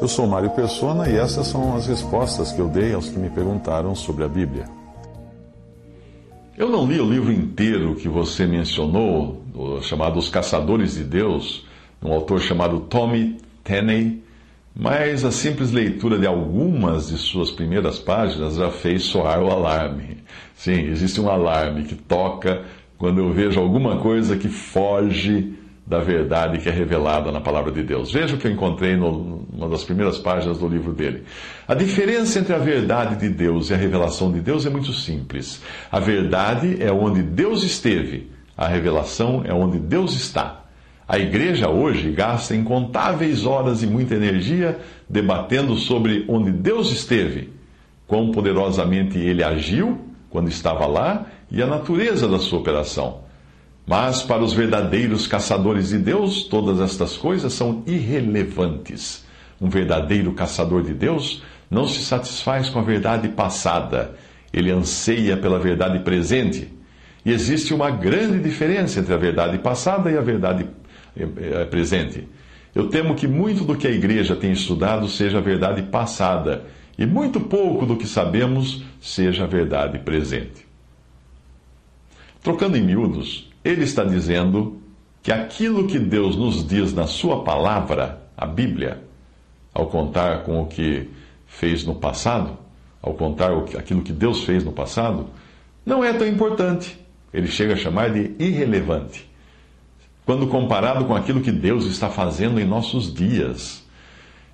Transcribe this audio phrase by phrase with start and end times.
[0.00, 3.30] Eu sou Mário Persona e essas são as respostas que eu dei aos que me
[3.30, 4.64] perguntaram sobre a Bíblia.
[6.56, 9.42] Eu não li o livro inteiro que você mencionou,
[9.82, 11.64] chamado Os Caçadores de Deus,
[12.02, 14.22] um autor chamado Tommy Tenney,
[14.74, 20.18] mas a simples leitura de algumas de suas primeiras páginas já fez soar o alarme.
[20.56, 22.62] Sim, existe um alarme que toca
[22.98, 25.54] quando eu vejo alguma coisa que foge
[25.90, 28.12] da verdade que é revelada na palavra de Deus.
[28.12, 31.24] Veja o que eu encontrei numa das primeiras páginas do livro dele.
[31.66, 35.60] A diferença entre a verdade de Deus e a revelação de Deus é muito simples.
[35.90, 40.64] A verdade é onde Deus esteve, a revelação é onde Deus está.
[41.08, 47.52] A igreja hoje gasta incontáveis horas e muita energia debatendo sobre onde Deus esteve,
[48.06, 49.98] quão poderosamente ele agiu
[50.30, 53.28] quando estava lá e a natureza da sua operação.
[53.86, 59.24] Mas para os verdadeiros caçadores de Deus, todas estas coisas são irrelevantes.
[59.60, 64.14] Um verdadeiro caçador de Deus não se satisfaz com a verdade passada,
[64.52, 66.68] ele anseia pela verdade presente.
[67.24, 70.66] E existe uma grande diferença entre a verdade passada e a verdade
[71.16, 72.26] eh, eh, presente.
[72.74, 76.64] Eu temo que muito do que a igreja tem estudado seja a verdade passada,
[76.96, 80.69] e muito pouco do que sabemos seja a verdade presente.
[82.42, 84.80] Trocando em miúdos, ele está dizendo
[85.22, 89.02] que aquilo que Deus nos diz na Sua palavra, a Bíblia,
[89.74, 91.08] ao contar com o que
[91.46, 92.56] fez no passado,
[93.02, 95.26] ao contar aquilo que Deus fez no passado,
[95.84, 96.98] não é tão importante.
[97.32, 99.28] Ele chega a chamar de irrelevante.
[100.24, 103.84] Quando comparado com aquilo que Deus está fazendo em nossos dias.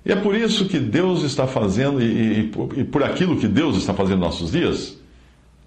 [0.05, 3.77] E é por isso que Deus está fazendo, e, e, e por aquilo que Deus
[3.77, 4.97] está fazendo em nossos dias,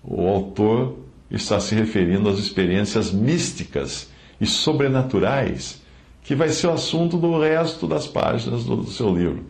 [0.03, 0.97] o autor
[1.31, 5.81] está se referindo às experiências místicas e sobrenaturais,
[6.23, 9.45] que vai ser o assunto do resto das páginas do, seu livro.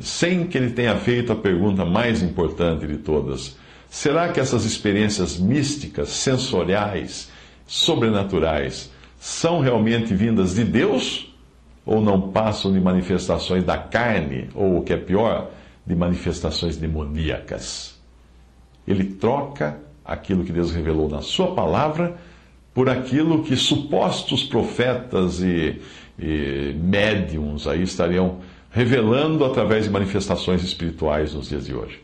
[0.00, 3.56] Sem que ele tenha feito a pergunta mais importante de todas:
[3.88, 7.30] será que essas experiências místicas, sensoriais,
[7.66, 11.26] sobrenaturais, são realmente vindas de Deus?
[11.84, 15.50] Ou não passam de manifestações da carne, ou o que é pior,
[15.86, 17.98] de manifestações demoníacas?
[18.86, 22.16] Ele troca aquilo que Deus revelou na Sua palavra
[22.72, 25.80] por aquilo que supostos profetas e,
[26.18, 28.38] e médiums aí estariam
[28.70, 32.00] revelando através de manifestações espirituais nos dias de hoje.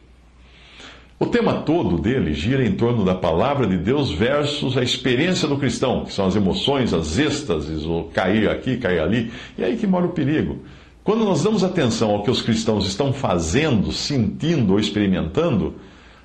[1.19, 5.57] O tema todo dele gira em torno da palavra de Deus versus a experiência do
[5.57, 9.77] cristão, que são as emoções, as êxtases, o cair aqui, cair ali, e é aí
[9.77, 10.59] que mora o perigo.
[11.05, 15.77] Quando nós damos atenção ao que os cristãos estão fazendo, sentindo ou experimentando,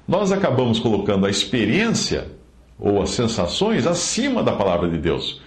[0.09, 2.31] nós acabamos colocando a experiência
[2.79, 5.39] ou as sensações acima da palavra de Deus.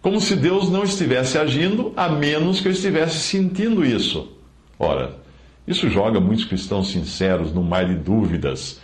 [0.00, 4.32] Como se Deus não estivesse agindo, a menos que eu estivesse sentindo isso.
[4.78, 5.18] Ora,
[5.68, 8.80] isso joga muitos cristãos sinceros no mar de dúvidas,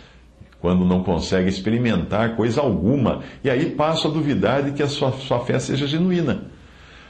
[0.61, 5.11] quando não conseguem experimentar coisa alguma, e aí passam a duvidar de que a sua,
[5.13, 6.51] sua fé seja genuína.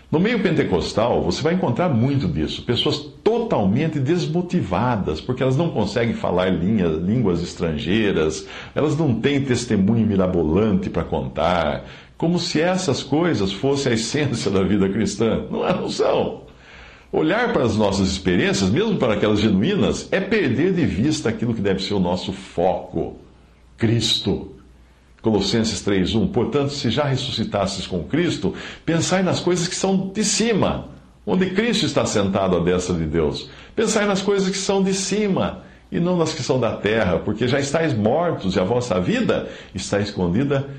[0.09, 2.61] No meio pentecostal, você vai encontrar muito disso.
[2.63, 10.07] Pessoas totalmente desmotivadas, porque elas não conseguem falar linhas, línguas estrangeiras, elas não têm testemunho
[10.07, 11.83] mirabolante para contar,
[12.17, 15.43] como se essas coisas fossem a essência da vida cristã.
[15.51, 16.43] Não, é, não são.
[17.11, 21.61] Olhar para as nossas experiências, mesmo para aquelas genuínas, é perder de vista aquilo que
[21.61, 23.17] deve ser o nosso foco:
[23.77, 24.56] Cristo.
[25.21, 26.27] Colossenses 3:1.
[26.27, 28.53] Portanto, se já ressuscitasses com Cristo,
[28.85, 30.89] pensai nas coisas que são de cima,
[31.25, 33.49] onde Cristo está sentado à destra de Deus.
[33.75, 37.47] Pensai nas coisas que são de cima e não nas que são da terra, porque
[37.47, 40.69] já estáis mortos e a vossa vida está escondida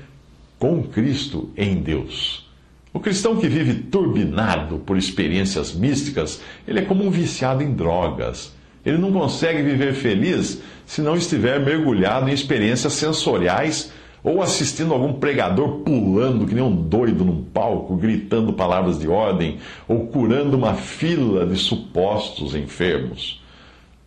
[0.57, 2.47] com Cristo em Deus.
[2.91, 8.53] O cristão que vive turbinado por experiências místicas, ele é como um viciado em drogas.
[8.85, 13.91] Ele não consegue viver feliz se não estiver mergulhado em experiências sensoriais
[14.23, 19.57] ou assistindo algum pregador pulando que nem um doido num palco, gritando palavras de ordem,
[19.87, 23.41] ou curando uma fila de supostos enfermos.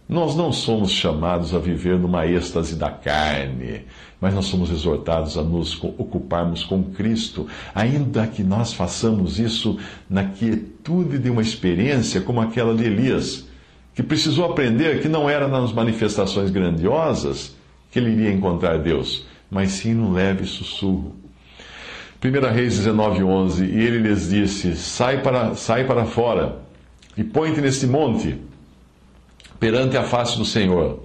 [0.09, 3.83] Nós não somos chamados a viver numa êxtase da carne,
[4.21, 9.79] mas nós somos exortados a nos ocuparmos com Cristo, ainda que nós façamos isso
[10.11, 13.49] na quietude de uma experiência como aquela de Elias,
[13.95, 17.57] que precisou aprender que não era nas manifestações grandiosas
[17.91, 21.15] que ele iria encontrar Deus mas sim num leve sussurro.
[22.25, 26.63] 1 Reis 19, 11, e ele lhes disse, sai para, sai para fora,
[27.19, 28.39] e põe-te neste monte,
[29.61, 31.03] perante a face do Senhor.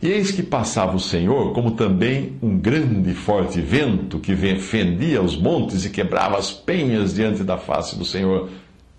[0.00, 5.20] E eis que passava o Senhor, como também um grande e forte vento que fendia
[5.20, 8.48] os montes e quebrava as penhas diante da face do Senhor,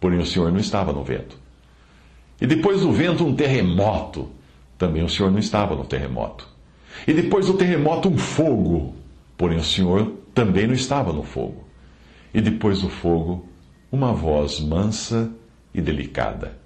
[0.01, 1.37] porém o Senhor não estava no vento.
[2.41, 4.29] E depois do vento, um terremoto.
[4.77, 6.50] Também o Senhor não estava no terremoto.
[7.07, 8.95] E depois do terremoto, um fogo.
[9.37, 11.63] Porém, o Senhor também não estava no fogo.
[12.33, 13.47] E depois do fogo,
[13.91, 15.31] uma voz mansa
[15.73, 16.57] e delicada.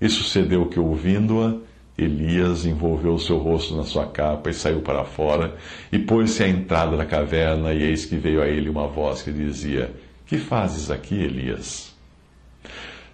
[0.00, 1.56] E sucedeu que, ouvindo-a,
[1.96, 5.56] Elias envolveu o seu rosto na sua capa e saiu para fora,
[5.90, 9.30] e pôs-se à entrada da caverna, e eis que veio a ele uma voz que
[9.30, 9.92] dizia:
[10.26, 11.92] Que fazes aqui, Elias?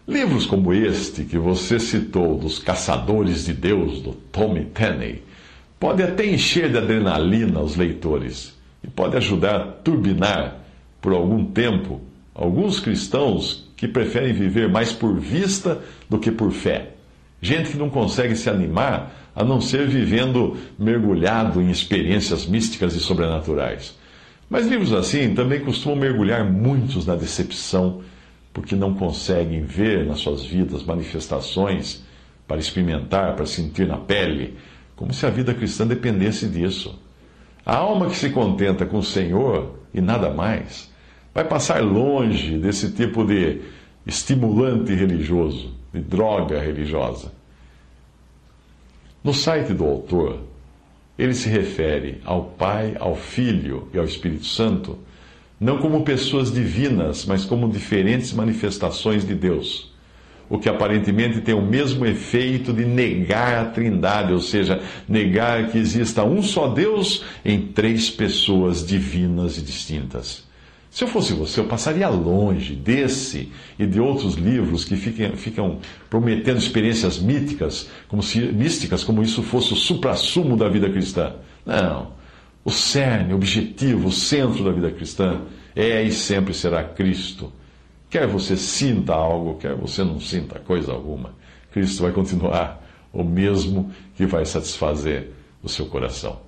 [0.07, 5.23] Livros como este que você citou, dos Caçadores de Deus, do Tommy Tenney,
[5.79, 10.57] pode até encher de adrenalina os leitores e pode ajudar a turbinar
[11.01, 12.01] por algum tempo
[12.35, 16.91] alguns cristãos que preferem viver mais por vista do que por fé.
[17.41, 23.01] Gente que não consegue se animar a não ser vivendo mergulhado em experiências místicas e
[23.01, 23.97] sobrenaturais.
[24.51, 28.01] Mas livros assim também costumam mergulhar muitos na decepção,
[28.53, 32.03] porque não conseguem ver nas suas vidas manifestações
[32.49, 34.57] para experimentar, para sentir na pele,
[34.99, 36.99] como se a vida cristã dependesse disso.
[37.65, 40.93] A alma que se contenta com o Senhor e nada mais
[41.33, 43.61] vai passar longe desse tipo de
[44.05, 47.33] estimulante religioso, de droga religiosa.
[49.23, 50.41] No site do autor,
[51.17, 54.99] ele se refere ao Pai, ao Filho e ao Espírito Santo,
[55.61, 59.93] não como pessoas divinas, mas como diferentes manifestações de Deus.
[60.49, 65.79] O que aparentemente tem o mesmo efeito de negar a Trindade, ou seja, negar que
[65.79, 70.49] exista um só Deus em três pessoas divinas e distintas.
[70.91, 75.79] Se eu fosse você, eu passaria longe desse e de outros livros que ficam, ficam
[76.09, 81.35] prometendo experiências míticas, como se, místicas, como isso fosse o suprassumo da vida cristã.
[81.65, 82.13] Não.
[82.65, 85.43] O cerne, o objetivo, o centro da vida cristã
[85.77, 87.53] é e sempre será Cristo.
[88.11, 91.35] Quer você sinta algo, quer você não sinta coisa alguma,
[91.71, 92.83] Cristo vai continuar
[93.13, 95.31] o mesmo que vai satisfazer
[95.63, 96.48] o seu coração.